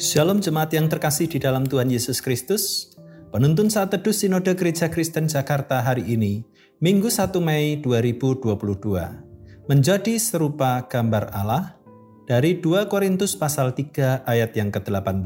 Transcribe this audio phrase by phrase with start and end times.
[0.00, 2.96] Shalom jemaat yang terkasih di dalam Tuhan Yesus Kristus.
[3.36, 6.40] Penuntun saat teduh Sinode Gereja Kristen Jakarta hari ini,
[6.80, 11.76] Minggu 1 Mei 2022, menjadi serupa gambar Allah
[12.24, 15.20] dari 2 Korintus pasal 3 ayat yang ke-18.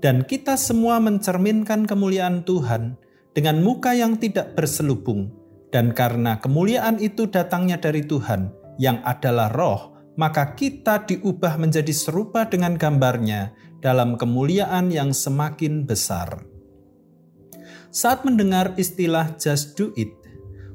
[0.00, 2.96] Dan kita semua mencerminkan kemuliaan Tuhan
[3.36, 5.28] dengan muka yang tidak berselubung,
[5.68, 8.48] dan karena kemuliaan itu datangnya dari Tuhan,
[8.80, 16.46] yang adalah roh, maka kita diubah menjadi serupa dengan gambarnya dalam kemuliaan yang semakin besar.
[17.94, 20.10] Saat mendengar istilah just do it,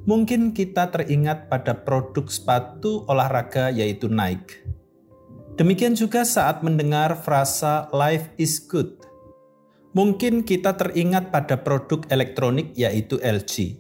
[0.08, 4.64] mungkin kita teringat pada produk sepatu olahraga yaitu Nike.
[5.60, 9.04] Demikian juga saat mendengar frasa life is good.
[9.92, 13.76] Mungkin kita teringat pada produk elektronik yaitu LG.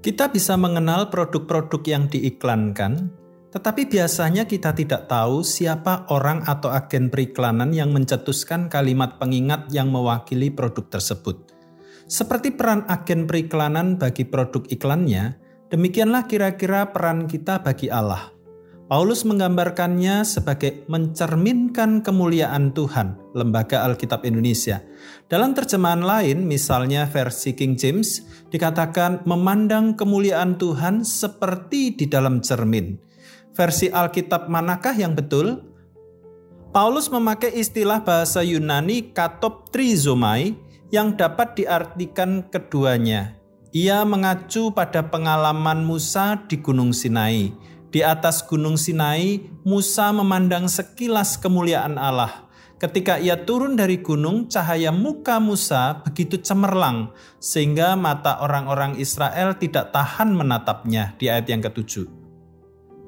[0.00, 3.12] Kita bisa mengenal produk-produk yang diiklankan,
[3.48, 9.88] tetapi biasanya kita tidak tahu siapa orang atau agen periklanan yang mencetuskan kalimat pengingat yang
[9.88, 11.56] mewakili produk tersebut.
[12.08, 15.40] Seperti peran agen periklanan bagi produk iklannya,
[15.72, 18.32] demikianlah kira-kira peran kita bagi Allah.
[18.88, 24.80] Paulus menggambarkannya sebagai mencerminkan kemuliaan Tuhan, Lembaga Alkitab Indonesia.
[25.28, 33.07] Dalam terjemahan lain, misalnya versi King James, dikatakan memandang kemuliaan Tuhan seperti di dalam cermin
[33.56, 35.64] versi Alkitab manakah yang betul?
[36.68, 40.52] Paulus memakai istilah bahasa Yunani katop trizomai
[40.92, 43.36] yang dapat diartikan keduanya.
[43.72, 47.52] Ia mengacu pada pengalaman Musa di Gunung Sinai.
[47.88, 52.48] Di atas Gunung Sinai, Musa memandang sekilas kemuliaan Allah.
[52.78, 57.10] Ketika ia turun dari gunung, cahaya muka Musa begitu cemerlang,
[57.42, 61.16] sehingga mata orang-orang Israel tidak tahan menatapnya.
[61.18, 62.17] Di ayat yang ketujuh.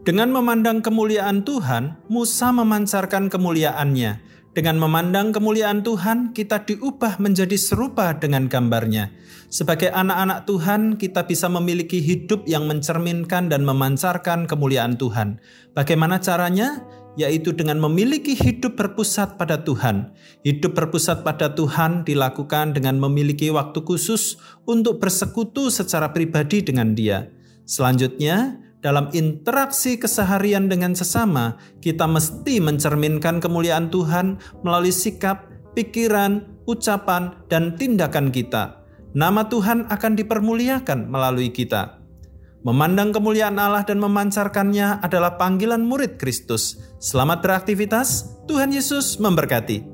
[0.01, 4.33] Dengan memandang kemuliaan Tuhan, Musa memancarkan kemuliaannya.
[4.57, 9.13] Dengan memandang kemuliaan Tuhan, kita diubah menjadi serupa dengan gambarnya.
[9.53, 15.37] Sebagai anak-anak Tuhan, kita bisa memiliki hidup yang mencerminkan dan memancarkan kemuliaan Tuhan.
[15.77, 16.81] Bagaimana caranya?
[17.21, 20.17] Yaitu dengan memiliki hidup berpusat pada Tuhan.
[20.49, 27.29] Hidup berpusat pada Tuhan dilakukan dengan memiliki waktu khusus untuk bersekutu secara pribadi dengan Dia.
[27.69, 37.37] Selanjutnya, dalam interaksi keseharian dengan sesama, kita mesti mencerminkan kemuliaan Tuhan melalui sikap, pikiran, ucapan,
[37.53, 38.81] dan tindakan kita.
[39.13, 42.01] Nama Tuhan akan dipermuliakan melalui kita.
[42.61, 46.77] Memandang kemuliaan Allah dan memancarkannya adalah panggilan murid Kristus.
[47.01, 49.90] Selamat beraktivitas, Tuhan Yesus memberkati.